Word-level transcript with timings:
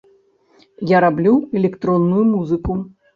Я 0.95 1.01
раблю 1.05 1.33
электронную 1.51 2.25
музыку. 2.33 2.79